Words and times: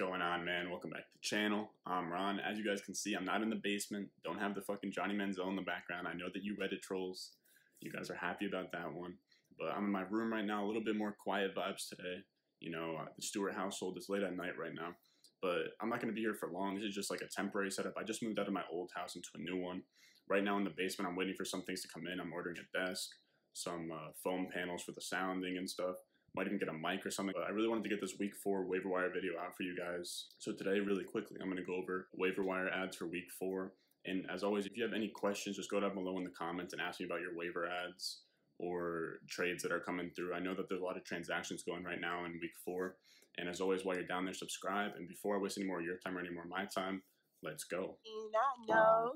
going 0.00 0.22
on, 0.22 0.42
man? 0.46 0.70
Welcome 0.70 0.88
back 0.88 1.02
to 1.02 1.12
the 1.12 1.20
channel. 1.20 1.72
I'm 1.84 2.10
Ron. 2.10 2.40
As 2.40 2.56
you 2.56 2.64
guys 2.64 2.80
can 2.80 2.94
see, 2.94 3.12
I'm 3.12 3.26
not 3.26 3.42
in 3.42 3.50
the 3.50 3.60
basement. 3.62 4.08
Don't 4.24 4.38
have 4.38 4.54
the 4.54 4.62
fucking 4.62 4.92
Johnny 4.92 5.12
Manziel 5.12 5.50
in 5.50 5.56
the 5.56 5.62
background. 5.62 6.08
I 6.08 6.14
know 6.14 6.28
that 6.32 6.42
you 6.42 6.56
Reddit 6.56 6.80
trolls, 6.80 7.32
you 7.80 7.92
guys 7.92 8.08
are 8.08 8.14
happy 8.14 8.46
about 8.46 8.72
that 8.72 8.90
one. 8.94 9.16
But 9.58 9.76
I'm 9.76 9.84
in 9.84 9.92
my 9.92 10.04
room 10.08 10.32
right 10.32 10.44
now, 10.44 10.64
a 10.64 10.66
little 10.66 10.82
bit 10.82 10.96
more 10.96 11.14
quiet 11.22 11.54
vibes 11.54 11.86
today. 11.90 12.24
You 12.60 12.70
know, 12.70 12.96
uh, 12.98 13.08
the 13.14 13.20
Stewart 13.20 13.54
household 13.54 13.98
is 13.98 14.06
late 14.08 14.22
at 14.22 14.34
night 14.34 14.56
right 14.58 14.74
now. 14.74 14.94
But 15.42 15.74
I'm 15.82 15.90
not 15.90 16.00
going 16.00 16.08
to 16.08 16.16
be 16.16 16.22
here 16.22 16.32
for 16.32 16.48
long. 16.50 16.76
This 16.76 16.84
is 16.84 16.94
just 16.94 17.10
like 17.10 17.20
a 17.20 17.28
temporary 17.28 17.70
setup. 17.70 17.92
I 17.98 18.02
just 18.02 18.22
moved 18.22 18.38
out 18.38 18.48
of 18.48 18.54
my 18.54 18.64
old 18.72 18.90
house 18.96 19.16
into 19.16 19.28
a 19.34 19.38
new 19.38 19.62
one. 19.62 19.82
Right 20.30 20.42
now 20.42 20.56
in 20.56 20.64
the 20.64 20.72
basement, 20.78 21.10
I'm 21.10 21.16
waiting 21.16 21.34
for 21.36 21.44
some 21.44 21.60
things 21.64 21.82
to 21.82 21.88
come 21.92 22.06
in. 22.06 22.20
I'm 22.20 22.32
ordering 22.32 22.56
a 22.56 22.86
desk, 22.86 23.10
some 23.52 23.90
uh, 23.92 24.12
foam 24.24 24.48
panels 24.50 24.82
for 24.82 24.92
the 24.92 25.02
sounding 25.02 25.58
and 25.58 25.68
stuff 25.68 25.96
might 26.34 26.46
even 26.46 26.58
get 26.58 26.68
a 26.68 26.72
mic 26.72 27.04
or 27.04 27.10
something. 27.10 27.34
But 27.36 27.46
I 27.46 27.50
really 27.50 27.68
wanted 27.68 27.84
to 27.84 27.90
get 27.90 28.00
this 28.00 28.16
week 28.18 28.34
four 28.42 28.64
waiver 28.66 28.88
wire 28.88 29.10
video 29.12 29.32
out 29.40 29.56
for 29.56 29.62
you 29.62 29.76
guys. 29.76 30.26
So 30.38 30.52
today, 30.52 30.80
really 30.80 31.04
quickly, 31.04 31.36
I'm 31.40 31.48
going 31.48 31.56
to 31.56 31.64
go 31.64 31.76
over 31.76 32.08
waiver 32.14 32.42
wire 32.42 32.68
ads 32.68 32.96
for 32.96 33.06
week 33.06 33.30
four. 33.38 33.72
And 34.06 34.24
as 34.32 34.42
always, 34.42 34.66
if 34.66 34.76
you 34.76 34.82
have 34.82 34.94
any 34.94 35.08
questions, 35.08 35.56
just 35.56 35.70
go 35.70 35.80
down 35.80 35.94
below 35.94 36.16
in 36.18 36.24
the 36.24 36.30
comments 36.30 36.72
and 36.72 36.80
ask 36.80 37.00
me 37.00 37.06
about 37.06 37.20
your 37.20 37.36
waiver 37.36 37.66
ads 37.66 38.22
or 38.58 39.20
trades 39.28 39.62
that 39.62 39.72
are 39.72 39.80
coming 39.80 40.10
through. 40.14 40.34
I 40.34 40.40
know 40.40 40.54
that 40.54 40.68
there's 40.68 40.80
a 40.80 40.84
lot 40.84 40.96
of 40.96 41.04
transactions 41.04 41.62
going 41.62 41.84
right 41.84 42.00
now 42.00 42.24
in 42.24 42.32
week 42.40 42.56
four. 42.64 42.96
And 43.38 43.48
as 43.48 43.60
always, 43.60 43.84
while 43.84 43.96
you're 43.96 44.06
down 44.06 44.24
there, 44.24 44.34
subscribe. 44.34 44.92
And 44.96 45.08
before 45.08 45.36
I 45.36 45.40
waste 45.40 45.58
any 45.58 45.66
more 45.66 45.80
of 45.80 45.84
your 45.84 45.98
time 45.98 46.16
or 46.16 46.20
any 46.20 46.30
more 46.30 46.44
of 46.44 46.50
my 46.50 46.66
time, 46.66 47.02
Let's 47.42 47.64
go. 47.64 47.96
I 48.06 48.12
um, 48.12 48.66
know 48.68 49.12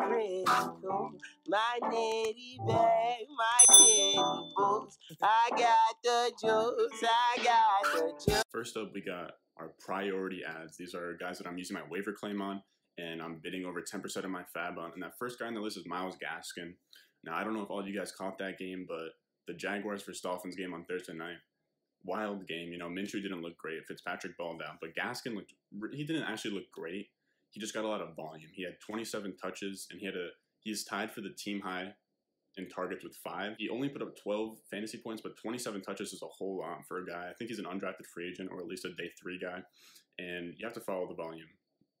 I'm 0.00 0.08
um, 0.08 0.76
critical. 0.80 1.12
My 1.46 1.78
nitty 1.82 2.56
bag, 2.66 3.26
my 3.36 3.76
kitty 3.76 4.18
boots. 4.56 4.96
I 5.22 5.50
got 5.50 6.02
the 6.02 6.32
juice. 6.40 7.04
I 7.04 7.44
got 7.44 7.92
the 7.92 8.32
juice. 8.32 8.42
First 8.50 8.78
up, 8.78 8.92
we 8.94 9.02
got 9.02 9.32
our 9.58 9.72
priority 9.78 10.40
ads. 10.42 10.78
These 10.78 10.94
are 10.94 11.18
guys 11.20 11.36
that 11.36 11.46
I'm 11.46 11.58
using 11.58 11.74
my 11.74 11.82
waiver 11.90 12.14
claim 12.14 12.40
on, 12.40 12.62
and 12.96 13.20
I'm 13.20 13.40
bidding 13.42 13.66
over 13.66 13.82
10% 13.82 14.24
of 14.24 14.30
my 14.30 14.44
fab 14.54 14.78
on. 14.78 14.92
And 14.94 15.02
that 15.02 15.18
first 15.18 15.38
guy 15.38 15.46
on 15.46 15.54
the 15.54 15.60
list 15.60 15.76
is 15.76 15.84
Myles 15.86 16.16
Gaskin. 16.16 16.72
Now, 17.24 17.36
I 17.36 17.44
don't 17.44 17.52
know 17.52 17.62
if 17.62 17.70
all 17.70 17.80
of 17.80 17.88
you 17.88 17.98
guys 17.98 18.10
caught 18.10 18.38
that 18.38 18.58
game, 18.58 18.86
but 18.88 19.10
the 19.46 19.52
Jaguars 19.52 20.02
vs. 20.02 20.22
Dolphins 20.22 20.56
game 20.56 20.72
on 20.72 20.86
Thursday 20.86 21.12
night, 21.12 21.36
wild 22.04 22.48
game. 22.48 22.72
You 22.72 22.78
know, 22.78 22.88
Minshew 22.88 23.22
didn't 23.22 23.42
look 23.42 23.58
great. 23.58 23.84
Fitzpatrick 23.86 24.38
balled 24.38 24.62
out, 24.66 24.76
but 24.80 24.94
Gaskin 24.94 25.34
looked, 25.34 25.52
he 25.92 26.04
didn't 26.04 26.22
actually 26.24 26.52
look 26.52 26.72
great 26.72 27.08
he 27.50 27.60
just 27.60 27.74
got 27.74 27.84
a 27.84 27.88
lot 27.88 28.00
of 28.00 28.14
volume. 28.16 28.50
He 28.52 28.64
had 28.64 28.80
27 28.80 29.36
touches 29.42 29.86
and 29.90 30.00
he 30.00 30.06
had 30.06 30.14
a 30.14 30.28
he's 30.60 30.84
tied 30.84 31.10
for 31.10 31.20
the 31.20 31.30
team 31.30 31.60
high 31.60 31.94
in 32.56 32.68
targets 32.68 33.04
with 33.04 33.14
five. 33.16 33.52
He 33.58 33.68
only 33.68 33.88
put 33.88 34.02
up 34.02 34.16
12 34.22 34.58
fantasy 34.70 34.98
points, 34.98 35.22
but 35.22 35.36
27 35.36 35.82
touches 35.82 36.12
is 36.12 36.22
a 36.22 36.26
whole 36.26 36.58
lot 36.58 36.86
for 36.86 36.98
a 36.98 37.06
guy. 37.06 37.28
I 37.30 37.34
think 37.34 37.50
he's 37.50 37.58
an 37.58 37.66
undrafted 37.66 38.06
free 38.12 38.28
agent 38.28 38.50
or 38.50 38.60
at 38.60 38.66
least 38.66 38.84
a 38.84 38.90
day 38.90 39.10
three 39.20 39.38
guy. 39.38 39.60
And 40.18 40.54
you 40.56 40.64
have 40.64 40.74
to 40.74 40.80
follow 40.80 41.06
the 41.06 41.14
volume. 41.14 41.48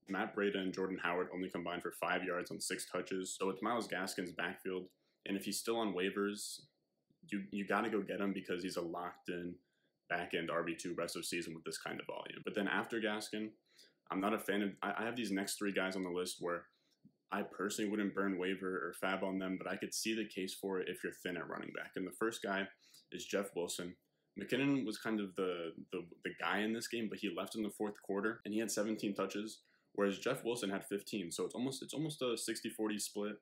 Matt 0.08 0.36
Breida 0.36 0.58
and 0.58 0.72
Jordan 0.72 0.98
Howard 1.02 1.28
only 1.34 1.50
combined 1.50 1.82
for 1.82 1.92
five 1.92 2.22
yards 2.24 2.50
on 2.50 2.60
six 2.60 2.86
touches. 2.90 3.36
So 3.38 3.50
it's 3.50 3.62
Myles 3.62 3.88
Gaskin's 3.88 4.32
backfield. 4.32 4.86
And 5.26 5.36
if 5.36 5.44
he's 5.44 5.58
still 5.58 5.76
on 5.78 5.94
waivers, 5.94 6.60
you 7.28 7.42
you 7.50 7.66
got 7.66 7.82
to 7.82 7.90
go 7.90 8.00
get 8.00 8.20
him 8.20 8.32
because 8.32 8.62
he's 8.62 8.76
a 8.76 8.80
locked 8.82 9.28
in 9.28 9.54
back 10.08 10.32
end 10.34 10.48
RB2 10.48 10.96
rest 10.96 11.16
of 11.16 11.24
season 11.24 11.54
with 11.54 11.64
this 11.64 11.78
kind 11.78 11.98
of 12.00 12.06
volume. 12.06 12.42
But 12.44 12.54
then 12.54 12.68
after 12.68 13.00
Gaskin, 13.00 13.48
I'm 14.10 14.20
not 14.20 14.34
a 14.34 14.38
fan 14.38 14.62
of. 14.62 14.70
I, 14.82 14.94
I 14.98 15.04
have 15.04 15.16
these 15.16 15.32
next 15.32 15.58
three 15.58 15.72
guys 15.72 15.96
on 15.96 16.04
the 16.04 16.10
list 16.10 16.36
where 16.40 16.66
I 17.32 17.42
personally 17.42 17.90
wouldn't 17.90 18.14
burn 18.14 18.38
waiver 18.38 18.68
or 18.68 18.94
fab 19.00 19.24
on 19.24 19.38
them, 19.38 19.58
but 19.58 19.70
I 19.70 19.76
could 19.76 19.92
see 19.92 20.14
the 20.14 20.28
case 20.28 20.54
for 20.54 20.78
it 20.80 20.88
if 20.88 21.02
you're 21.02 21.12
thin 21.12 21.36
at 21.36 21.48
running 21.48 21.72
back. 21.74 21.92
And 21.96 22.06
the 22.06 22.12
first 22.18 22.42
guy 22.42 22.66
is 23.12 23.24
Jeff 23.24 23.50
Wilson. 23.56 23.94
McKinnon 24.40 24.84
was 24.84 24.98
kind 24.98 25.20
of 25.20 25.34
the, 25.34 25.72
the 25.92 26.02
the 26.24 26.30
guy 26.40 26.58
in 26.58 26.72
this 26.72 26.88
game, 26.88 27.08
but 27.08 27.18
he 27.18 27.32
left 27.34 27.56
in 27.56 27.62
the 27.62 27.70
fourth 27.70 28.00
quarter 28.02 28.40
and 28.44 28.52
he 28.52 28.60
had 28.60 28.70
17 28.70 29.14
touches, 29.14 29.60
whereas 29.94 30.18
Jeff 30.18 30.44
Wilson 30.44 30.70
had 30.70 30.86
15. 30.86 31.32
So 31.32 31.44
it's 31.44 31.54
almost 31.54 31.82
it's 31.82 31.94
almost 31.94 32.22
a 32.22 32.36
60-40 32.36 33.00
split. 33.00 33.36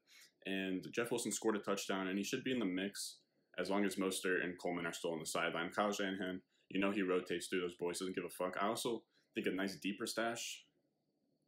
And 0.46 0.86
Jeff 0.94 1.10
Wilson 1.10 1.32
scored 1.32 1.56
a 1.56 1.60
touchdown, 1.60 2.08
and 2.08 2.18
he 2.18 2.24
should 2.24 2.44
be 2.44 2.52
in 2.52 2.58
the 2.58 2.66
mix 2.66 3.16
as 3.58 3.70
long 3.70 3.84
as 3.84 3.96
Mostert 3.96 4.44
and 4.44 4.58
Coleman 4.58 4.86
are 4.86 4.92
still 4.92 5.12
on 5.12 5.20
the 5.20 5.27
sideline. 5.27 5.70
Kyle 5.70 5.92
Shanahan, 5.92 6.40
you 6.68 6.80
know 6.80 6.90
he 6.90 7.02
rotates 7.02 7.46
through 7.46 7.60
those 7.60 7.74
boys, 7.74 7.98
doesn't 7.98 8.14
give 8.14 8.24
a 8.24 8.28
fuck. 8.28 8.56
I 8.60 8.66
also 8.66 9.02
think 9.34 9.46
a 9.46 9.50
nice 9.50 9.77
deeper 9.77 10.06
stash 10.06 10.64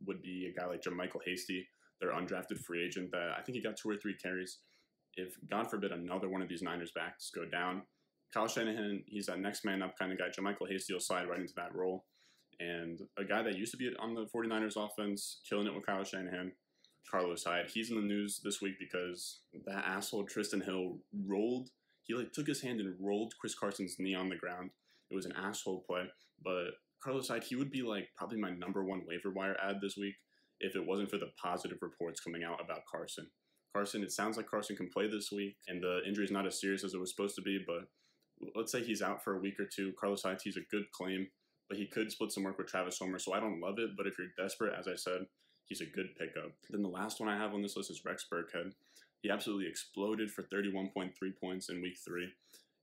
would 0.04 0.22
be 0.22 0.50
a 0.50 0.58
guy 0.58 0.66
like 0.66 0.82
JaMycal 0.82 1.20
Hasty, 1.24 1.66
their 2.00 2.12
undrafted 2.12 2.58
free 2.58 2.84
agent 2.84 3.10
that 3.12 3.30
I 3.38 3.42
think 3.42 3.56
he 3.56 3.62
got 3.62 3.76
two 3.76 3.91
or 3.91 3.97
three 3.97 4.14
carries. 4.14 4.58
If, 5.14 5.36
God 5.50 5.70
forbid, 5.70 5.92
another 5.92 6.28
one 6.28 6.42
of 6.42 6.48
these 6.48 6.62
Niners 6.62 6.92
backs 6.94 7.30
go 7.34 7.44
down, 7.47 7.82
Kyle 8.34 8.48
Shanahan, 8.48 9.02
he's 9.06 9.26
that 9.26 9.38
next 9.38 9.64
man 9.64 9.82
up 9.82 9.98
kind 9.98 10.12
of 10.12 10.19
guy. 10.19 10.26
JaMycal 10.28 10.70
Hasty 10.70 10.92
will 10.92 11.00
slide 11.00 11.28
right 11.28 11.41
into 11.41 11.54
that 11.56 11.74
role. 11.74 12.04
And 12.58 13.00
a 13.19 13.24
guy 13.24 13.42
that 13.42 13.56
used 13.56 13.72
to 13.72 13.78
be 13.78 13.91
on 13.98 14.14
the 14.14 14.26
49ers 14.26 14.76
offense, 14.76 15.41
killing 15.48 15.66
it 15.66 15.74
with 15.74 15.86
Kyle 15.86 16.04
Shanahan, 16.04 16.53
Carlos 17.10 17.44
Hyde. 17.44 17.70
He's 17.72 17.91
in 17.91 17.97
the 17.97 18.03
news 18.03 18.41
this 18.42 18.60
week 18.60 18.74
because 18.78 19.41
that 19.66 19.84
asshole 19.86 20.26
Trysten 20.26 20.64
Hill 20.64 20.98
rolled. 21.26 21.70
He 22.03 22.14
like 22.14 22.32
took 22.32 22.47
his 22.47 22.62
hand 22.62 22.80
and 22.80 22.94
rolled 23.00 23.34
Chris 23.41 23.54
Carson's 23.58 23.97
knee 23.98 24.14
on 24.14 24.28
the 24.28 24.36
ground. 24.36 24.70
It 25.10 25.14
was 25.14 25.26
an 25.26 25.34
asshole 25.36 25.84
play, 25.86 26.04
but 26.42 26.72
Carlos 27.06 27.28
Hyde, 27.28 27.44
he 27.44 27.54
would 27.54 27.70
be 27.70 27.82
like 27.82 28.08
probably 28.16 28.40
my 28.40 28.50
number 28.50 28.84
one 28.84 29.02
waiver 29.06 29.30
wire 29.30 29.56
ad 29.62 29.76
this 29.80 29.96
week 29.96 30.16
if 30.58 30.74
it 30.74 30.84
wasn't 30.84 31.08
for 31.08 31.18
the 31.18 31.30
positive 31.40 31.78
reports 31.80 32.18
coming 32.20 32.42
out 32.42 32.60
about 32.60 32.80
Carson. 32.90 33.28
Carson, 33.72 34.02
it 34.02 34.10
sounds 34.10 34.36
like 34.36 34.50
Carson 34.50 34.74
can 34.74 34.90
play 34.92 35.08
this 35.08 35.30
week, 35.30 35.56
and 35.68 35.80
the 35.80 36.00
injury 36.04 36.24
is 36.24 36.32
not 36.32 36.46
as 36.46 36.60
serious 36.60 36.82
as 36.82 36.94
it 36.94 36.98
was 36.98 37.14
supposed 37.14 37.36
to 37.36 37.42
be, 37.42 37.60
but 37.64 37.84
let's 38.56 38.72
say 38.72 38.82
he's 38.82 39.02
out 39.02 39.22
for 39.22 39.36
a 39.36 39.40
week 39.40 39.60
or 39.60 39.66
two. 39.66 39.92
Carlos 40.00 40.22
Hyde, 40.24 40.40
he's 40.42 40.56
a 40.56 40.66
good 40.68 40.90
claim, 40.90 41.28
but 41.68 41.78
he 41.78 41.86
could 41.86 42.10
split 42.10 42.32
some 42.32 42.42
work 42.42 42.58
with 42.58 42.66
Travis 42.66 42.98
Homer, 42.98 43.20
so 43.20 43.32
I 43.32 43.38
don't 43.38 43.60
love 43.60 43.78
it, 43.78 43.90
but 43.96 44.08
if 44.08 44.14
you're 44.18 44.26
desperate, 44.36 44.74
as 44.76 44.88
I 44.88 44.96
said, 44.96 45.26
he's 45.66 45.82
a 45.82 45.86
good 45.86 46.08
pickup. 46.18 46.50
Then 46.70 46.82
the 46.82 46.88
last 46.88 47.20
one 47.20 47.28
I 47.28 47.36
have 47.36 47.54
on 47.54 47.62
this 47.62 47.76
list 47.76 47.92
is 47.92 48.02
Rex 48.04 48.26
Burkhead. 48.32 48.72
He 49.22 49.30
absolutely 49.30 49.68
exploded 49.68 50.32
for 50.32 50.42
31.3 50.42 51.12
points 51.40 51.68
in 51.68 51.82
week 51.82 51.98
three. 52.04 52.32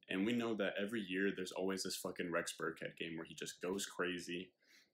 And 0.10 0.26
we 0.26 0.34
know 0.34 0.54
that 0.56 0.74
every 0.82 1.02
year 1.02 1.32
there's 1.36 1.52
always 1.52 1.84
this 1.84 1.96
fucking 1.96 2.32
Rex 2.32 2.54
Burkhead 2.60 2.98
game 3.00 3.18
where 3.18 3.26
he 3.26 3.36
just 3.36 3.62
goes 3.62 3.86
crazy. 3.86 4.50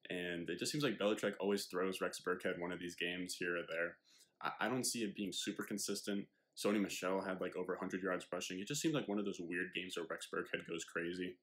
And 0.09 0.49
it 0.49 0.59
just 0.59 0.71
seems 0.71 0.83
like 0.83 0.97
Belichick 0.97 1.33
always 1.39 1.65
throws 1.65 2.01
Rex 2.01 2.21
Burkhead 2.25 2.59
one 2.59 2.71
of 2.71 2.79
these 2.79 2.95
games 2.95 3.35
here 3.35 3.57
or 3.57 3.63
there. 3.67 3.97
I, 4.41 4.65
I 4.65 4.69
don't 4.69 4.85
see 4.85 4.99
it 4.99 5.15
being 5.15 5.31
super 5.33 5.63
consistent. 5.63 6.25
Sony 6.57 6.81
Michel 6.81 7.21
had 7.21 7.41
like 7.41 7.55
over 7.55 7.73
100 7.73 8.03
yards 8.03 8.25
rushing. 8.31 8.59
It 8.59 8.67
just 8.67 8.81
seems 8.81 8.93
like 8.93 9.07
one 9.07 9.19
of 9.19 9.25
those 9.25 9.39
weird 9.39 9.67
games 9.73 9.95
where 9.95 10.05
Rex 10.09 10.27
Burkhead 10.33 10.67
goes 10.67 10.83
crazy. 10.83 11.35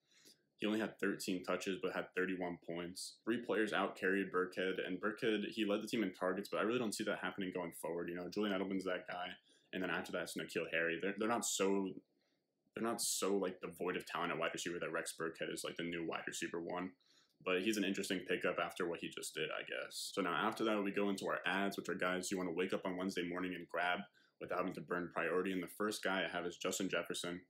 He 0.58 0.66
only 0.66 0.80
had 0.80 0.98
13 1.00 1.44
touches, 1.44 1.78
but 1.82 1.92
had 1.92 2.06
31 2.16 2.58
points. 2.66 3.16
Three 3.24 3.42
players 3.44 3.74
out 3.74 3.98
carried 3.98 4.32
Burkhead, 4.32 4.74
and 4.86 4.98
Burkhead, 4.98 5.44
he 5.50 5.66
led 5.66 5.82
the 5.82 5.86
team 5.86 6.02
in 6.02 6.14
targets, 6.14 6.48
but 6.50 6.58
I 6.58 6.62
really 6.62 6.78
don't 6.78 6.94
see 6.94 7.04
that 7.04 7.18
happening 7.20 7.52
going 7.54 7.72
forward. 7.72 8.08
You 8.08 8.16
know, 8.16 8.28
Julian 8.32 8.58
Edelman's 8.58 8.84
that 8.84 9.06
guy, 9.06 9.26
and 9.74 9.82
then 9.82 9.90
after 9.90 10.12
that, 10.12 10.22
it's 10.22 10.36
N'Keal 10.36 10.70
Harry. 10.72 10.98
They're, 11.00 11.14
they're 11.18 11.28
not 11.28 11.44
so 11.44 11.90
they're 12.76 12.86
not 12.86 13.00
so 13.00 13.34
like 13.34 13.60
devoid 13.60 13.96
of 13.96 14.06
talent 14.06 14.32
at 14.32 14.38
wide 14.38 14.50
receiver 14.52 14.76
that 14.78 14.92
Rex 14.92 15.14
Burkhead 15.18 15.52
is 15.52 15.64
like 15.64 15.76
the 15.76 15.82
new 15.82 16.06
wide 16.06 16.24
receiver 16.26 16.60
one. 16.60 16.90
But 17.44 17.62
he's 17.62 17.76
an 17.76 17.84
interesting 17.84 18.20
pickup 18.28 18.56
after 18.62 18.88
what 18.88 19.00
he 19.00 19.08
just 19.08 19.34
did, 19.34 19.48
I 19.50 19.62
guess. 19.62 20.10
So 20.14 20.20
now 20.20 20.34
after 20.34 20.64
that, 20.64 20.82
we 20.82 20.90
go 20.90 21.08
into 21.08 21.26
our 21.26 21.38
ads, 21.46 21.76
which 21.76 21.88
are 21.88 21.94
guys 21.94 22.30
you 22.30 22.36
want 22.36 22.50
to 22.50 22.54
wake 22.54 22.72
up 22.72 22.82
on 22.84 22.96
Wednesday 22.96 23.28
morning 23.28 23.54
and 23.54 23.68
grab 23.68 24.00
without 24.40 24.58
having 24.58 24.74
to 24.74 24.80
burn 24.80 25.10
priority. 25.14 25.52
And 25.52 25.62
the 25.62 25.68
first 25.68 26.02
guy 26.02 26.24
I 26.24 26.36
have 26.36 26.44
is 26.44 26.56
Justin 26.56 26.88
Jefferson. 26.88 27.40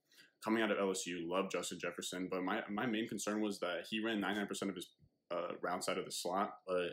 Coming 0.45 0.63
out 0.63 0.71
of 0.71 0.79
LSU, 0.79 1.27
love 1.27 1.51
Justin 1.51 1.79
Jefferson, 1.81 2.29
but 2.31 2.43
my, 2.43 2.63
my 2.71 2.85
main 2.85 3.09
concern 3.09 3.41
was 3.41 3.59
that 3.61 3.87
he 3.89 4.05
ran 4.05 4.21
99% 4.21 4.69
of 4.69 4.75
his 4.75 4.91
uh, 5.33 5.55
routes 5.63 5.89
out 5.89 5.99
of 5.99 6.05
the 6.05 6.13
slot, 6.13 6.51
but 6.67 6.91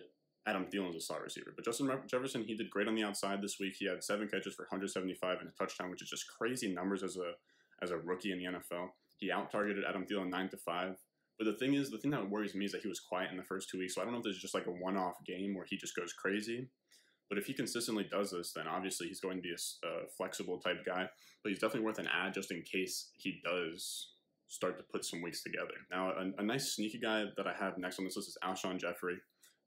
Adam 0.47 0.65
Thielen's 0.65 0.95
a 0.95 1.01
slot 1.01 1.21
receiver. 1.21 1.53
But 1.55 1.65
Justin 1.65 1.89
Jefferson, 2.07 2.43
he 2.43 2.55
did 2.55 2.69
great 2.69 2.87
on 2.87 2.95
the 2.95 3.03
outside 3.03 3.41
this 3.41 3.57
week. 3.59 3.75
He 3.77 3.87
had 3.87 4.03
seven 4.03 4.27
catches 4.27 4.55
for 4.55 4.63
175 4.63 5.39
and 5.39 5.49
a 5.49 5.51
touchdown, 5.51 5.91
which 5.91 6.01
is 6.01 6.09
just 6.09 6.25
crazy 6.37 6.73
numbers 6.73 7.03
as 7.03 7.17
a 7.17 7.33
as 7.83 7.91
a 7.91 7.97
rookie 7.97 8.31
in 8.31 8.39
the 8.39 8.45
NFL. 8.45 8.87
He 9.17 9.31
out 9.31 9.51
targeted 9.51 9.83
Adam 9.87 10.05
Thielen 10.05 10.29
nine 10.29 10.49
to 10.49 10.57
five. 10.57 10.95
But 11.37 11.45
the 11.45 11.57
thing 11.57 11.73
is, 11.73 11.89
the 11.89 11.97
thing 11.97 12.11
that 12.11 12.29
worries 12.29 12.55
me 12.55 12.65
is 12.65 12.71
that 12.71 12.81
he 12.81 12.87
was 12.87 12.99
quiet 12.99 13.31
in 13.31 13.37
the 13.37 13.43
first 13.43 13.69
two 13.69 13.79
weeks. 13.79 13.95
So 13.95 14.01
I 14.01 14.03
don't 14.03 14.13
know 14.13 14.19
if 14.19 14.23
there's 14.23 14.39
just 14.39 14.53
like 14.53 14.67
a 14.67 14.71
one 14.71 14.97
off 14.97 15.15
game 15.25 15.55
where 15.55 15.65
he 15.67 15.77
just 15.77 15.95
goes 15.95 16.13
crazy. 16.13 16.69
But 17.29 17.37
if 17.37 17.45
he 17.45 17.53
consistently 17.53 18.05
does 18.09 18.31
this, 18.31 18.53
then 18.53 18.67
obviously 18.67 19.07
he's 19.07 19.19
going 19.19 19.37
to 19.37 19.41
be 19.41 19.51
a, 19.51 19.87
a 19.87 20.07
flexible 20.15 20.59
type 20.59 20.85
guy. 20.85 21.07
But 21.43 21.49
he's 21.49 21.59
definitely 21.59 21.85
worth 21.85 21.99
an 21.99 22.07
ad 22.07 22.33
just 22.33 22.51
in 22.51 22.61
case 22.61 23.09
he 23.17 23.41
does 23.43 24.13
start 24.47 24.77
to 24.77 24.83
put 24.91 25.03
some 25.03 25.21
weeks 25.21 25.41
together. 25.41 25.73
Now, 25.89 26.11
a, 26.11 26.41
a 26.41 26.43
nice 26.43 26.75
sneaky 26.75 26.99
guy 26.99 27.25
that 27.35 27.47
I 27.47 27.53
have 27.53 27.77
next 27.77 27.97
on 27.97 28.05
this 28.05 28.15
list 28.15 28.29
is 28.29 28.37
Alshon 28.43 28.79
Jeffery. 28.79 29.17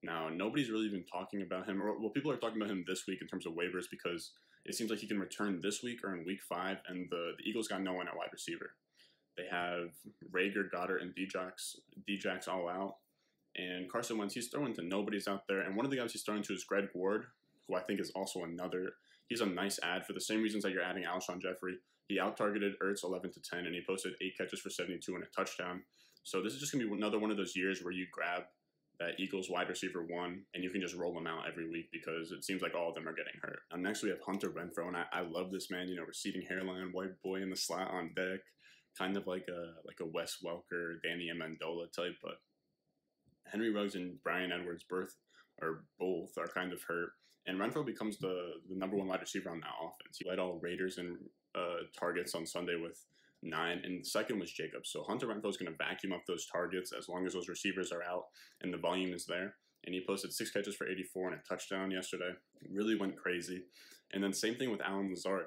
Now, 0.03 0.29
nobody's 0.29 0.71
really 0.71 0.87
even 0.87 1.05
talking 1.11 1.43
about 1.43 1.69
him, 1.69 1.83
or 1.83 1.99
well, 1.99 2.11
people 2.11 2.31
are 2.31 2.37
talking 2.37 2.61
about 2.61 2.71
him 2.71 2.85
this 2.87 3.05
week 3.09 3.19
in 3.21 3.27
terms 3.27 3.47
of 3.47 3.55
waivers 3.55 3.87
because 3.91 4.31
it 4.69 4.75
seems 4.75 4.91
like 4.91 5.01
he 5.01 5.07
can 5.07 5.21
return 5.21 5.61
this 5.63 5.83
week 5.83 6.05
or 6.05 6.15
in 6.15 6.25
week 6.25 6.41
five, 6.43 6.79
and 6.89 7.09
the, 7.11 7.33
the 7.39 7.49
Eagles 7.49 7.69
got 7.69 7.83
no 7.83 7.95
one 7.95 8.09
at 8.09 8.17
wide 8.17 8.33
receiver. 8.33 8.71
They 9.37 9.45
have 9.51 9.91
Reagor, 10.35 10.71
Goedert, 10.75 11.03
and 11.03 11.15
Djax, 11.15 11.77
Djax 12.09 12.49
all 12.49 12.69
out. 12.69 12.97
And 13.57 13.91
Carson 13.91 14.19
Wentz, 14.19 14.35
he's 14.35 14.49
throwing 14.49 14.75
to 14.75 14.83
nobody's 14.83 15.29
out 15.29 15.47
there. 15.49 15.61
And 15.61 15.77
one 15.77 15.85
of 15.85 15.91
the 15.91 15.99
guys 15.99 16.13
he's 16.13 16.23
throwing 16.23 16.43
to 16.43 16.53
is 16.53 16.65
Greg 16.65 16.89
Ward, 16.95 17.27
who 17.69 17.75
I 17.75 17.83
think 17.83 18.01
is 18.01 18.11
also 18.15 18.45
another. 18.45 18.93
He's 19.29 19.41
a 19.41 19.47
nice 19.47 19.79
ad 19.83 20.07
for 20.07 20.13
the 20.13 20.21
same 20.21 20.43
reasons 20.43 20.63
that 20.63 20.73
you're 20.73 20.83
adding 20.83 21.05
Alshon 21.05 21.41
Jeffery. 21.41 21.77
He 22.09 22.21
out 22.21 22.37
targeted 22.37 22.75
Ertz 22.83 23.05
11 23.05 23.33
to 23.33 23.41
10, 23.41 23.67
and 23.67 23.75
he 23.75 23.83
posted 23.87 24.15
eight 24.23 24.37
catches 24.39 24.61
for 24.61 24.71
72 24.71 25.15
and 25.15 25.25
a 25.25 25.27
touchdown. 25.29 25.83
So 26.23 26.43
this 26.43 26.55
is 26.55 26.61
just 26.61 26.73
going 26.73 26.85
to 26.85 26.91
be 26.91 26.97
another 26.97 27.19
one 27.19 27.31
of 27.31 27.37
those 27.37 27.57
years 27.57 27.83
where 27.83 27.93
you 27.93 28.07
grab 28.13 28.45
that 28.99 29.21
Eagles 29.21 29.51
wide 29.51 29.69
receiver 29.69 30.07
one, 30.09 30.43
and 30.55 30.65
you 30.65 30.71
can 30.71 30.81
just 30.81 30.95
roll 30.95 31.13
them 31.13 31.27
out 31.27 31.45
every 31.47 31.69
week 31.69 31.89
because 31.93 32.33
it 32.33 32.45
seems 32.45 32.63
like 32.63 32.75
all 32.75 32.89
of 32.89 32.95
them 32.95 33.07
are 33.07 33.15
getting 33.15 33.39
hurt. 33.43 33.61
Now, 33.71 33.79
next 33.79 34.03
we 34.03 34.09
have 34.09 34.21
Hunter 34.25 34.51
Renfrow, 34.51 34.89
and 34.89 34.97
I, 34.97 35.05
I 35.13 35.21
love 35.21 35.51
this 35.51 35.71
man. 35.71 35.89
You 35.89 35.97
know, 35.97 36.05
receding 36.05 36.43
hairline, 36.43 36.91
white 36.93 37.21
boy 37.23 37.43
in 37.43 37.51
the 37.51 37.57
slot 37.57 37.91
on 37.91 38.13
deck, 38.17 38.41
kind 38.97 39.17
of 39.17 39.27
like 39.27 39.47
a 39.49 39.75
like 39.87 40.01
a 40.01 40.07
Wes 40.07 40.39
Welker, 40.45 40.95
Danny 41.03 41.29
Amendola 41.35 41.93
type. 41.93 42.17
But 42.23 42.37
Henry 43.47 43.73
Ruggs 43.73 43.95
and 43.95 44.23
Bryan 44.23 44.53
Edwards, 44.53 44.85
both 44.89 45.15
are 45.63 45.85
both 45.99 46.31
are 46.39 46.49
kind 46.49 46.73
of 46.73 46.83
hurt, 46.83 47.11
and 47.47 47.59
Renfrow 47.59 47.85
becomes 47.85 48.19
the 48.19 48.53
the 48.69 48.77
number 48.77 48.97
one 48.97 49.09
wide 49.09 49.21
receiver 49.21 49.51
on 49.51 49.61
that 49.61 49.77
offense. 49.81 50.19
He 50.19 50.29
led 50.29 50.39
all 50.39 50.59
Raiders 50.63 50.99
in 50.99 51.19
uh, 51.55 51.85
targets 51.99 52.35
on 52.35 52.47
Sunday 52.47 52.77
with 52.81 52.99
nine, 53.47 53.81
and 53.85 54.01
the 54.01 54.09
second 54.09 54.39
was 54.39 54.53
Jacobs. 54.53 54.91
So 54.91 55.03
Hunter 55.05 55.27
Renfrow 55.27 55.51
is 55.51 55.57
going 55.57 55.71
to 55.71 55.79
vacuum 55.79 56.13
up 56.13 56.23
those 56.27 56.47
targets 56.47 56.93
as 56.97 57.09
long 57.09 57.27
as 57.27 57.33
those 57.33 57.49
receivers 57.49 57.93
are 57.93 58.03
out 58.03 58.25
and 58.63 58.73
the 58.73 58.79
volume 58.79 59.15
is 59.15 59.27
there. 59.27 59.55
And 59.85 59.95
he 59.95 60.05
posted 60.07 60.33
six 60.33 60.51
catches 60.51 60.75
for 60.75 60.89
84 60.89 61.31
and 61.31 61.41
a 61.41 61.49
touchdown 61.49 61.91
yesterday. 61.91 62.31
Really 62.71 62.97
went 62.97 63.17
crazy. 63.17 63.65
And 64.13 64.23
then 64.23 64.33
same 64.33 64.57
thing 64.57 64.71
with 64.71 64.81
Allen 64.81 65.11
Lazard. 65.11 65.47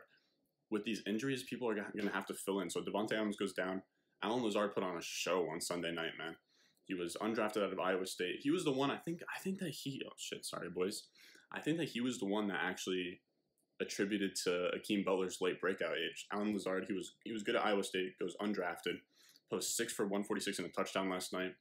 With 0.71 0.85
these 0.85 1.01
injuries, 1.07 1.43
people 1.43 1.69
are 1.69 1.75
going 1.75 2.07
to 2.07 2.13
have 2.13 2.27
to 2.27 2.33
fill 2.33 2.59
in. 2.61 2.69
So 2.69 2.81
Davante 2.81 3.13
Adams 3.13 3.37
goes 3.37 3.53
down. 3.53 3.81
Allen 4.23 4.43
Lazard 4.43 4.73
put 4.75 4.83
on 4.83 4.97
a 4.97 5.01
show 5.01 5.49
on 5.49 5.59
Sunday 5.59 5.91
night, 5.91 6.11
man. 6.17 6.35
He 6.85 6.93
was 6.93 7.15
undrafted 7.21 7.63
out 7.63 7.73
of 7.73 7.79
Iowa 7.79 8.05
State. 8.05 8.37
He 8.41 8.49
was 8.49 8.65
the 8.65 8.71
one. 8.71 8.91
I 8.91 8.97
think. 8.97 9.21
I 9.35 9.39
think 9.39 9.59
that 9.59 9.69
he. 9.69 10.01
Oh 10.05 10.13
shit! 10.17 10.43
Sorry, 10.43 10.69
boys. 10.69 11.03
I 11.51 11.59
think 11.59 11.77
that 11.77 11.89
he 11.89 12.01
was 12.01 12.17
the 12.17 12.25
one 12.25 12.47
that 12.47 12.59
actually 12.63 13.21
attributed 13.81 14.35
to 14.43 14.69
Hakeem 14.73 15.03
Butler's 15.03 15.39
late 15.41 15.61
breakout 15.61 15.93
age. 15.93 16.27
Allen 16.33 16.53
Lazard, 16.53 16.85
he 16.87 16.93
was 16.93 17.13
he 17.23 17.31
was 17.31 17.43
good 17.43 17.55
at 17.55 17.65
Iowa 17.65 17.83
State, 17.83 18.19
goes 18.19 18.35
undrafted, 18.41 18.99
posts 19.49 19.75
six 19.75 19.93
for 19.93 20.03
146 20.03 20.59
and 20.59 20.67
a 20.67 20.71
touchdown 20.71 21.09
last 21.09 21.33
night. 21.33 21.53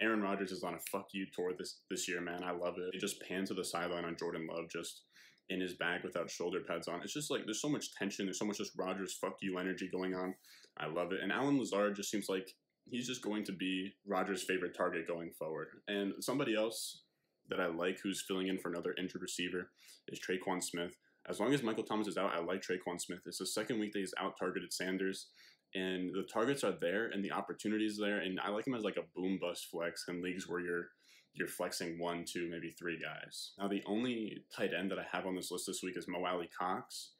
Aaron 0.00 0.22
Rodgers 0.22 0.50
is 0.50 0.64
on 0.64 0.74
a 0.74 0.78
fuck 0.90 1.08
you 1.12 1.26
tour 1.34 1.52
this 1.56 1.80
this 1.90 2.08
year, 2.08 2.20
man. 2.20 2.42
I 2.44 2.50
love 2.50 2.74
it. 2.78 2.94
It 2.94 3.00
just 3.00 3.20
pans 3.20 3.48
to 3.48 3.54
the 3.54 3.64
sideline 3.64 4.04
on 4.04 4.16
Jordan 4.18 4.46
Love, 4.46 4.68
just 4.68 5.02
in 5.50 5.60
his 5.60 5.74
bag 5.74 6.02
without 6.02 6.30
shoulder 6.30 6.60
pads 6.66 6.88
on. 6.88 7.02
It's 7.02 7.12
just 7.12 7.30
like 7.30 7.44
there's 7.44 7.60
so 7.60 7.68
much 7.68 7.94
tension. 7.94 8.26
There's 8.26 8.38
so 8.38 8.44
much 8.44 8.58
just 8.58 8.72
Rodgers 8.76 9.14
fuck 9.14 9.36
you 9.40 9.58
energy 9.58 9.88
going 9.90 10.14
on. 10.14 10.34
I 10.78 10.86
love 10.86 11.12
it. 11.12 11.20
And 11.22 11.30
Allen 11.30 11.58
Lazard 11.58 11.96
just 11.96 12.10
seems 12.10 12.28
like 12.28 12.48
he's 12.86 13.06
just 13.06 13.22
going 13.22 13.44
to 13.44 13.52
be 13.52 13.92
Rodgers' 14.06 14.42
favorite 14.42 14.76
target 14.76 15.06
going 15.06 15.30
forward. 15.38 15.68
And 15.86 16.12
somebody 16.20 16.56
else 16.56 17.02
that 17.48 17.60
I 17.60 17.66
like 17.66 17.98
who's 18.02 18.24
filling 18.26 18.48
in 18.48 18.58
for 18.58 18.70
another 18.70 18.94
injured 18.98 19.22
receiver 19.22 19.70
is 20.08 20.18
Tre'Quan 20.18 20.62
Smith 20.62 20.96
as 21.28 21.40
long 21.40 21.54
as 21.54 21.62
Michael 21.62 21.84
Thomas 21.84 22.06
is 22.06 22.16
out, 22.16 22.34
I 22.34 22.40
like 22.40 22.62
Tre'Quan 22.62 23.00
Smith. 23.00 23.20
It's 23.26 23.38
the 23.38 23.46
second 23.46 23.78
week 23.78 23.92
that 23.92 24.00
he's 24.00 24.14
out 24.18 24.34
targeted 24.38 24.72
Sanders, 24.72 25.28
and 25.74 26.14
the 26.14 26.26
targets 26.32 26.62
are 26.64 26.74
there 26.80 27.06
and 27.06 27.24
the 27.24 27.32
opportunities 27.32 27.98
there. 27.98 28.18
And 28.18 28.38
I 28.40 28.50
like 28.50 28.66
him 28.66 28.74
as 28.74 28.84
like 28.84 28.96
a 28.96 29.18
boom 29.18 29.38
bust 29.40 29.66
flex 29.70 30.04
in 30.08 30.22
leagues 30.22 30.48
where 30.48 30.60
you're 30.60 30.88
you're 31.36 31.48
flexing 31.48 31.98
one, 31.98 32.24
two, 32.24 32.48
maybe 32.48 32.70
three 32.78 32.96
guys. 32.96 33.52
Now 33.58 33.66
the 33.66 33.82
only 33.86 34.44
tight 34.56 34.70
end 34.72 34.90
that 34.92 35.00
I 35.00 35.06
have 35.10 35.26
on 35.26 35.34
this 35.34 35.50
list 35.50 35.66
this 35.66 35.82
week 35.82 35.96
is 35.96 36.06
Mo 36.06 36.24
Alie-Cox. 36.24 37.10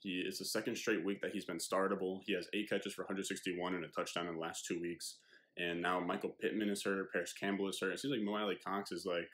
He 0.00 0.24
is 0.26 0.38
the 0.38 0.44
second 0.44 0.76
straight 0.76 1.04
week 1.04 1.20
that 1.22 1.30
he's 1.30 1.44
been 1.44 1.58
startable. 1.58 2.18
He 2.26 2.34
has 2.34 2.48
eight 2.52 2.68
catches 2.68 2.94
for 2.94 3.02
161 3.02 3.74
and 3.74 3.84
a 3.84 3.88
touchdown 3.88 4.26
in 4.26 4.34
the 4.34 4.40
last 4.40 4.66
two 4.66 4.80
weeks. 4.80 5.18
And 5.56 5.80
now 5.80 6.00
Michael 6.00 6.34
Pittman 6.40 6.68
is 6.68 6.82
hurt, 6.82 7.12
Parris 7.12 7.32
Campbell 7.32 7.68
is 7.68 7.78
hurt. 7.80 7.92
It 7.92 8.00
seems 8.00 8.12
like 8.12 8.24
Mo 8.24 8.36
Alie-Cox 8.36 8.90
is 8.90 9.06
like 9.06 9.28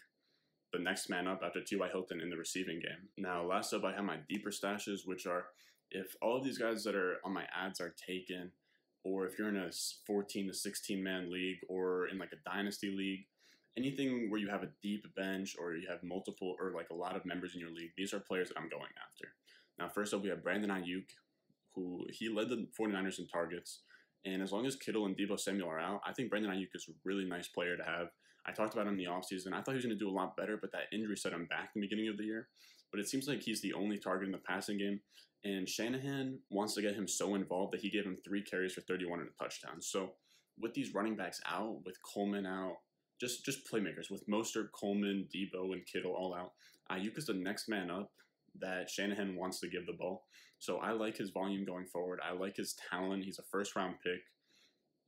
the 0.73 0.79
next 0.79 1.09
man 1.09 1.27
up 1.27 1.41
after 1.45 1.63
T.Y. 1.63 1.89
Hilton 1.91 2.21
in 2.21 2.31
the 2.31 2.37
receiving 2.37 2.81
game. 2.81 3.09
Now, 3.19 3.45
last 3.45 3.73
up, 3.73 3.85
I 3.85 3.93
have 3.93 4.05
my 4.05 4.19
deeper 4.29 4.51
stashes, 4.51 5.01
which 5.05 5.27
are 5.27 5.47
if 5.91 6.15
all 6.23 6.37
of 6.37 6.45
these 6.45 6.59
guys 6.59 6.85
that 6.85 6.95
are 6.95 7.17
on 7.25 7.33
my 7.33 7.45
ads 7.55 7.81
are 7.81 7.95
taken, 8.07 8.53
or 9.05 9.27
if 9.27 9.39
you're 9.39 9.49
in 9.49 9.57
a 9.57 9.71
14 10.07 10.49
to 10.49 10.55
16 10.55 11.03
man 11.03 11.31
league, 11.33 11.59
or 11.69 12.09
in 12.09 12.19
like 12.19 12.33
a 12.33 12.51
dynasty 12.51 12.91
league, 12.91 13.27
anything 13.77 14.31
where 14.31 14.41
you 14.41 14.49
have 14.49 14.63
a 14.63 14.71
deep 14.83 15.05
bench 15.17 15.57
or 15.59 15.75
you 15.75 15.89
have 15.89 16.03
multiple 16.03 16.57
or 16.61 16.73
like 16.75 16.91
a 16.91 16.95
lot 16.95 17.17
of 17.17 17.25
members 17.25 17.55
in 17.55 17.61
your 17.61 17.71
league, 17.71 17.91
these 17.97 18.13
are 18.13 18.21
players 18.21 18.49
that 18.49 18.59
I'm 18.59 18.69
going 18.69 18.93
after. 19.09 19.29
Now, 19.79 19.89
first 19.89 20.13
up, 20.13 20.23
we 20.23 20.29
have 20.29 20.43
Brandon 20.43 20.71
Aiyuk, 20.71 21.07
who 21.75 22.07
he 22.11 22.29
led 22.29 22.49
the 22.49 22.67
49ers 22.79 23.19
in 23.19 23.27
targets. 23.27 23.83
And 24.25 24.43
as 24.43 24.53
long 24.53 24.67
as 24.67 24.77
Kittle 24.77 25.07
and 25.07 25.17
Deebo 25.17 25.41
Samuel 25.41 25.71
are 25.71 25.81
out, 25.81 26.03
I 26.07 26.13
think 26.13 26.29
Brandon 26.29 26.53
Aiyuk 26.53 26.75
is 26.75 26.87
a 26.89 26.93
really 27.05 27.25
nice 27.25 27.49
player 27.49 27.77
to 27.77 27.83
have. 27.83 28.09
I 28.47 28.53
talked 28.53 28.75
about 28.75 28.87
him 28.87 28.95
in 28.95 28.99
the 28.99 29.11
offseason. 29.11 29.53
I 29.53 29.61
thought 29.61 29.73
he 29.73 29.77
was 29.77 29.85
going 29.85 29.99
to 29.99 30.05
do 30.05 30.11
a 30.11 30.13
lot 30.13 30.37
better, 30.37 30.57
but 30.61 30.73
that 30.73 30.93
injury 30.93 31.17
set 31.17 31.33
him 31.33 31.47
back 31.47 31.71
in 31.75 31.81
the 31.81 31.87
beginning 31.87 32.09
of 32.09 32.17
the 32.17 32.25
year. 32.25 32.49
But 32.91 33.01
it 33.01 33.09
seems 33.09 33.29
like 33.29 33.43
he's 33.43 33.61
the 33.61 33.75
only 33.75 33.99
target 33.99 34.27
in 34.27 34.33
the 34.33 34.39
passing 34.39 34.79
game. 34.79 35.01
And 35.45 35.69
Shanahan 35.69 36.39
wants 36.51 36.75
to 36.75 36.83
get 36.83 36.95
him 36.95 37.09
so 37.09 37.35
involved 37.35 37.73
that 37.73 37.81
he 37.81 37.91
gave 37.91 38.05
him 38.05 38.19
three 38.25 38.43
carries 38.43 38.75
for 38.75 38.83
31 38.83 39.21
and 39.21 39.29
a 39.29 39.43
touchdown. 39.43 39.81
So 39.81 40.13
with 40.59 40.75
these 40.75 40.95
running 40.95 41.17
backs 41.17 41.41
out, 41.47 41.85
with 41.85 41.97
Coleman 42.03 42.47
out, 42.47 42.77
just 43.21 43.45
just 43.45 43.71
playmakers, 43.71 44.11
with 44.11 44.27
Mostert, 44.29 44.69
Coleman, 44.73 45.29
Deebo, 45.35 45.73
and 45.73 45.87
Kittle 45.87 46.13
all 46.13 46.35
out, 46.35 46.53
Aiyuk 46.91 47.17
is 47.19 47.27
the 47.27 47.35
next 47.35 47.69
man 47.69 47.91
up 47.91 48.11
that 48.59 48.91
Shanahan 48.91 49.37
wants 49.37 49.61
to 49.61 49.69
give 49.69 49.87
the 49.87 49.93
ball. 49.93 50.25
So 50.59 50.79
I 50.79 50.93
like 50.93 51.17
his 51.17 51.31
volume 51.31 51.65
going 51.65 51.87
forward. 51.87 52.21
I 52.27 52.33
like 52.33 52.57
his 52.57 52.77
talent. 52.91 53.25
He's 53.25 53.39
a 53.39 53.45
first 53.51 53.77
round 53.77 53.97
pick, 54.05 54.21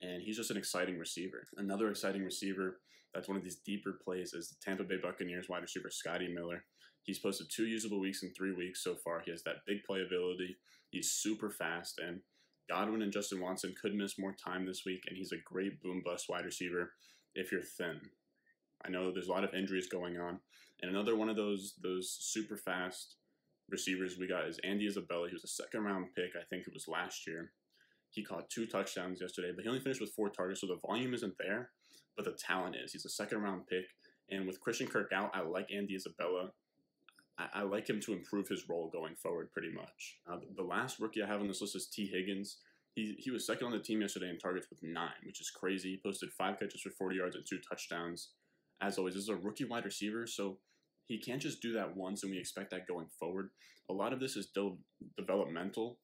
and 0.03 0.23
he's 0.23 0.37
just 0.37 0.51
an 0.51 0.57
exciting 0.57 0.99
receiver. 0.99 1.47
Another 1.57 1.89
exciting 1.89 2.25
receiver 2.25 2.81
that's 3.15 3.29
one 3.29 3.37
of 3.37 3.45
these 3.45 3.61
deeper 3.65 3.99
plays 4.05 4.33
is 4.35 4.49
the 4.49 4.57
Tampa 4.63 4.85
Bay 4.85 4.97
Buccaneers 5.03 5.49
wide 5.49 5.63
receiver 5.63 5.91
Scotty 5.91 6.33
Miller. 6.33 6.65
He's 7.05 7.19
posted 7.19 7.49
two 7.51 7.67
usable 7.67 8.01
weeks 8.01 8.23
in 8.23 8.33
three 8.33 8.53
weeks 8.53 8.83
so 8.83 8.95
far. 8.95 9.21
He 9.25 9.31
has 9.31 9.43
that 9.45 9.67
big 9.67 9.79
playability. 9.89 10.57
He's 10.91 11.11
super 11.11 11.51
fast, 11.51 11.99
and 11.99 12.21
Godwin 12.69 13.03
and 13.03 13.13
Justin 13.13 13.41
Watson 13.41 13.75
could 13.81 13.95
miss 13.95 14.19
more 14.19 14.35
time 14.35 14.67
this 14.67 14.83
week, 14.87 15.03
and 15.09 15.17
he's 15.17 15.33
a 15.33 15.37
great 15.45 15.83
boom 15.83 16.03
bust 16.05 16.27
wide 16.29 16.45
receiver 16.45 16.93
if 17.35 17.51
you're 17.51 17.63
thin. 17.63 18.01
I 18.85 18.91
know 18.91 19.13
there's 19.13 19.29
a 19.29 19.33
lot 19.33 19.45
of 19.45 19.55
injuries 19.55 19.89
going 19.89 20.19
on, 20.19 20.39
and 20.81 20.91
another 20.91 21.17
one 21.17 21.29
of 21.29 21.37
those 21.37 21.75
those 21.83 22.17
super 22.21 22.57
fast 22.57 23.17
receivers 23.69 24.17
we 24.19 24.29
got 24.29 24.47
is 24.47 24.61
Andy 24.65 24.87
Isabella. 24.87 25.29
He 25.29 25.35
was 25.35 25.45
a 25.45 25.49
second 25.49 25.83
round 25.83 26.15
pick, 26.15 26.33
I 26.37 26.45
think 26.51 26.67
it 26.67 26.75
was 26.75 26.89
last 26.89 27.27
year. 27.27 27.53
He 28.13 28.23
caught 28.23 28.49
two 28.51 28.67
touchdowns 28.67 29.21
yesterday, 29.21 29.53
but 29.55 29.65
he 29.65 29.69
only 29.69 29.81
finished 29.81 30.01
with 30.01 30.13
four 30.15 30.29
targets, 30.29 30.61
so 30.61 30.67
the 30.67 30.79
volume 30.87 31.15
isn't 31.15 31.35
there 31.39 31.71
but 32.17 32.25
the 32.25 32.33
talent 32.33 32.77
is. 32.77 32.93
He's 32.93 33.05
a 33.05 33.11
second 33.11 33.43
round 33.43 33.67
pick. 33.67 33.87
And 34.31 34.47
with 34.47 34.61
Christian 34.61 34.87
Kirk 34.87 35.13
out, 35.13 35.31
I 35.35 35.43
like 35.43 35.71
Andy 35.73 35.95
Isabella. 35.95 36.51
I, 37.39 37.47
I 37.55 37.63
like 37.63 37.89
him 37.89 38.01
to 38.01 38.13
improve 38.13 38.49
his 38.49 38.69
role 38.69 38.91
going 38.91 39.15
forward 39.15 39.53
pretty 39.53 39.73
much. 39.73 40.19
Uh, 40.31 40.39
the, 40.57 40.63
last 40.63 41.01
rookie 41.01 41.23
I 41.23 41.27
have 41.27 41.41
on 41.41 41.49
this 41.49 41.61
list 41.61 41.77
is 41.77 41.89
Tee 41.89 42.07
Higgins. 42.07 42.59
He, 42.95 43.17
he 43.19 43.31
was 43.31 43.47
second 43.47 43.67
on 43.67 43.73
the 43.73 43.79
team 43.79 44.01
yesterday 44.01 44.29
in 44.29 44.39
targets 44.39 44.67
with 44.69 44.79
nine, 44.83 45.11
which 45.25 45.41
is 45.41 45.51
crazy. 45.51 45.91
He 45.93 46.01
posted 46.05 46.31
five 46.31 46.59
catches 46.59 46.83
for 46.83 46.91
40 46.91 47.17
yards 47.17 47.37
and 47.37 47.45
two 47.49 47.59
touchdowns. 47.69 48.31
As 48.81 48.99
always, 48.99 49.15
this 49.15 49.25
is 49.25 49.29
a 49.29 49.37
rookie 49.37 49.65
wide 49.65 49.85
receiver, 49.85 50.27
so 50.27 50.59
he 51.07 51.19
can't 51.19 51.41
just 51.41 51.63
do 51.63 51.73
that 51.73 51.97
once 51.97 52.23
and 52.23 52.33
we 52.33 52.39
expect 52.39 52.71
that 52.71 52.87
going 52.87 53.07
forward. 53.19 53.51
A 53.91 53.93
lot 53.93 54.13
of 54.13 54.21
this 54.21 54.37
is 54.37 54.47
still 54.49 54.79
developmental, 55.17 55.99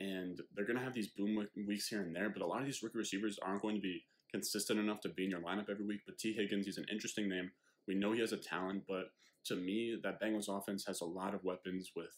and 0.00 0.40
they're 0.54 0.66
going 0.66 0.78
to 0.78 0.84
have 0.84 0.94
these 0.94 1.08
boom 1.08 1.46
weeks 1.66 1.88
here 1.88 2.02
and 2.02 2.14
there, 2.14 2.30
but 2.30 2.42
a 2.42 2.46
lot 2.46 2.60
of 2.60 2.66
these 2.66 2.82
rookie 2.82 2.98
receivers 2.98 3.38
aren't 3.42 3.62
going 3.62 3.76
to 3.76 3.80
be 3.80 4.04
consistent 4.30 4.80
enough 4.80 5.00
to 5.00 5.08
be 5.08 5.24
in 5.24 5.30
your 5.30 5.40
lineup 5.40 5.70
every 5.70 5.86
week. 5.86 6.00
But 6.06 6.18
Tee 6.18 6.32
Higgins, 6.32 6.66
he's 6.66 6.78
an 6.78 6.86
interesting 6.90 7.28
name. 7.28 7.50
We 7.86 7.94
know 7.94 8.12
he 8.12 8.20
has 8.20 8.32
a 8.32 8.36
talent, 8.36 8.84
but 8.88 9.10
to 9.46 9.56
me, 9.56 9.96
that 10.02 10.20
Bengals 10.20 10.48
offense 10.48 10.84
has 10.86 11.00
a 11.00 11.06
lot 11.06 11.34
of 11.34 11.44
weapons 11.44 11.92
with 11.94 12.12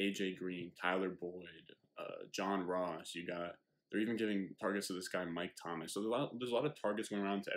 AJ 0.00 0.38
Green, 0.38 0.70
Tyler 0.80 1.08
Boyd, 1.08 1.74
uh, 1.98 2.26
John 2.32 2.62
Ross. 2.66 3.14
You 3.14 3.26
got 3.26 3.52
they're 3.90 4.00
even 4.00 4.16
giving 4.16 4.50
targets 4.60 4.88
to 4.88 4.92
this 4.92 5.08
guy 5.08 5.24
Mike 5.24 5.52
Thomas. 5.60 5.94
So 5.94 6.00
there's 6.00 6.08
a 6.08 6.16
lot, 6.16 6.38
there's 6.38 6.52
a 6.52 6.54
lot 6.54 6.66
of 6.66 6.80
targets 6.80 7.08
going 7.08 7.22
around 7.22 7.44
to 7.44 7.50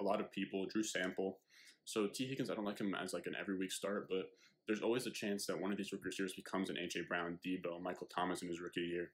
a 0.00 0.04
lot 0.04 0.20
of 0.20 0.30
people. 0.32 0.66
Drew 0.66 0.82
Sample. 0.82 1.38
So 1.84 2.08
Tee 2.12 2.26
Higgins, 2.26 2.50
I 2.50 2.54
don't 2.54 2.64
like 2.64 2.80
him 2.80 2.94
as 2.94 3.12
like 3.12 3.26
an 3.26 3.36
every 3.40 3.56
week 3.56 3.70
start, 3.70 4.08
but 4.08 4.26
there's 4.66 4.82
always 4.82 5.06
a 5.06 5.10
chance 5.10 5.46
that 5.46 5.60
one 5.60 5.70
of 5.70 5.78
these 5.78 5.92
rookie 5.92 6.06
receivers 6.06 6.32
becomes 6.34 6.70
an 6.70 6.76
AJ 6.76 7.08
Brown, 7.08 7.38
Deebo, 7.44 7.80
Michael 7.80 8.08
Thomas 8.14 8.42
in 8.42 8.48
his 8.48 8.60
rookie 8.60 8.80
year 8.80 9.10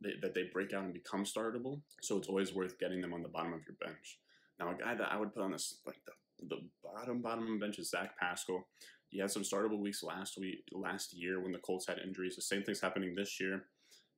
they, 0.00 0.12
that 0.20 0.34
they 0.34 0.44
break 0.52 0.72
out 0.72 0.84
and 0.84 0.92
become 0.92 1.24
startable. 1.24 1.80
So 2.00 2.16
it's 2.16 2.28
always 2.28 2.54
worth 2.54 2.78
getting 2.78 3.00
them 3.00 3.12
on 3.12 3.22
the 3.22 3.28
bottom 3.28 3.52
of 3.52 3.60
your 3.66 3.76
bench. 3.80 4.18
Now, 4.58 4.70
a 4.70 4.74
guy 4.74 4.94
that 4.94 5.12
I 5.12 5.16
would 5.16 5.34
put 5.34 5.42
on 5.42 5.52
this 5.52 5.80
like 5.86 6.00
the, 6.06 6.46
the 6.48 6.62
bottom 6.82 7.20
bottom 7.20 7.58
bench 7.58 7.78
is 7.78 7.90
Zach 7.90 8.18
Pascal. 8.18 8.66
He 9.08 9.18
had 9.18 9.30
some 9.30 9.42
startable 9.42 9.78
weeks 9.78 10.02
last 10.02 10.38
week, 10.38 10.64
last 10.72 11.12
year 11.14 11.40
when 11.40 11.52
the 11.52 11.58
Colts 11.58 11.86
had 11.86 11.98
injuries. 11.98 12.36
The 12.36 12.42
same 12.42 12.62
thing's 12.62 12.80
happening 12.80 13.14
this 13.14 13.38
year. 13.40 13.64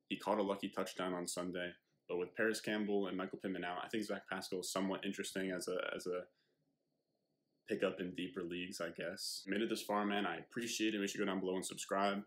He 0.07 0.17
caught 0.17 0.39
a 0.39 0.43
lucky 0.43 0.69
touchdown 0.69 1.13
on 1.13 1.27
Sunday, 1.27 1.71
but 2.07 2.17
with 2.17 2.35
Parris 2.35 2.61
Campbell 2.61 3.07
and 3.07 3.17
Michael 3.17 3.39
Pittman 3.41 3.65
out, 3.65 3.79
I 3.83 3.87
think 3.89 4.05
Zach 4.05 4.21
Pascal 4.31 4.59
is 4.59 4.71
somewhat 4.71 5.03
interesting 5.05 5.51
as 5.51 5.67
a 5.67 5.77
as 5.95 6.07
a 6.07 6.21
pickup 7.67 7.99
in 7.99 8.15
deeper 8.15 8.43
leagues. 8.43 8.81
I 8.81 8.89
guess. 8.89 9.43
Made 9.47 9.61
it 9.61 9.69
this 9.69 9.81
far, 9.81 10.05
man. 10.05 10.25
I 10.25 10.37
appreciate 10.37 10.93
it. 10.93 10.99
Make 10.99 11.09
sure 11.09 11.21
you 11.21 11.25
go 11.25 11.31
down 11.31 11.39
below 11.39 11.55
and 11.55 11.65
subscribe. 11.65 12.23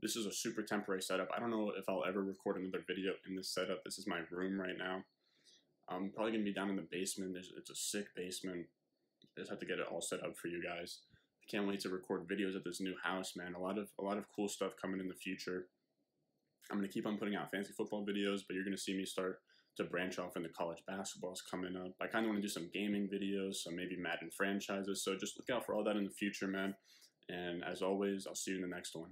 This 0.00 0.16
is 0.16 0.26
a 0.26 0.32
super 0.32 0.62
temporary 0.62 1.00
setup. 1.00 1.28
I 1.34 1.38
don't 1.38 1.50
know 1.50 1.72
if 1.78 1.88
I'll 1.88 2.04
ever 2.04 2.22
record 2.22 2.56
another 2.56 2.82
video 2.86 3.12
in 3.28 3.36
this 3.36 3.54
setup. 3.54 3.84
This 3.84 3.98
is 3.98 4.06
my 4.06 4.20
room 4.30 4.60
right 4.60 4.76
now. 4.76 5.04
I'm 5.88 6.10
probably 6.10 6.32
going 6.32 6.44
to 6.44 6.50
be 6.50 6.54
down 6.54 6.70
in 6.70 6.76
the 6.76 6.86
basement. 6.90 7.34
There's, 7.34 7.52
it's 7.56 7.70
a 7.70 7.76
sick 7.76 8.06
basement. 8.16 8.66
I 9.36 9.40
just 9.40 9.50
have 9.50 9.60
to 9.60 9.66
get 9.66 9.78
it 9.78 9.86
all 9.90 10.00
set 10.00 10.24
up 10.24 10.36
for 10.36 10.48
you 10.48 10.62
guys. 10.62 11.00
I 11.42 11.50
can't 11.50 11.68
wait 11.68 11.80
to 11.80 11.88
record 11.88 12.28
videos 12.28 12.56
at 12.56 12.64
this 12.64 12.80
new 12.80 12.94
house, 13.02 13.34
man. 13.36 13.54
A 13.54 13.60
lot 13.60 13.78
of 13.78 13.88
a 13.98 14.02
lot 14.02 14.18
of 14.18 14.24
cool 14.34 14.48
stuff 14.48 14.72
coming 14.80 15.00
in 15.00 15.08
the 15.08 15.14
future. 15.14 15.66
I'm 16.70 16.78
going 16.78 16.88
to 16.88 16.92
keep 16.92 17.06
on 17.06 17.18
putting 17.18 17.34
out 17.34 17.50
fancy 17.50 17.72
football 17.72 18.06
videos, 18.06 18.40
but 18.46 18.54
you're 18.54 18.64
going 18.64 18.76
to 18.76 18.82
see 18.82 18.96
me 18.96 19.04
start 19.04 19.40
to 19.76 19.84
branch 19.84 20.18
off 20.18 20.36
into 20.36 20.48
college 20.50 20.82
basketball 20.86 21.32
is 21.32 21.42
coming 21.42 21.76
up. 21.76 21.92
I 22.00 22.06
kind 22.06 22.24
of 22.24 22.30
want 22.30 22.42
to 22.42 22.46
do 22.46 22.52
some 22.52 22.70
gaming 22.74 23.08
videos, 23.08 23.56
some 23.56 23.76
maybe 23.76 23.96
Madden 23.96 24.30
franchises. 24.36 25.02
So 25.04 25.16
just 25.16 25.38
look 25.38 25.54
out 25.54 25.64
for 25.64 25.74
all 25.74 25.84
that 25.84 25.96
in 25.96 26.04
the 26.04 26.10
future, 26.10 26.46
man. 26.46 26.74
And 27.28 27.62
as 27.64 27.82
always, 27.82 28.26
I'll 28.26 28.34
see 28.34 28.50
you 28.50 28.58
in 28.58 28.62
the 28.62 28.74
next 28.74 28.94
one. 28.94 29.10